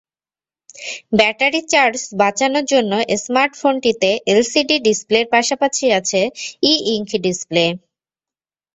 ব্যাটারির 1.17 1.65
চার্জ 1.73 1.99
বাঁচানোর 2.21 2.65
জন্য 2.71 2.91
স্মার্টফোনটিতে 3.23 4.09
এলসিডি 4.31 4.75
ডিসপ্লের 4.87 5.25
পাশাপাশি 5.33 5.85
আছে 5.99 6.21
ই-ইংক 6.63 7.09
ডিসপ্লে। 7.25 7.65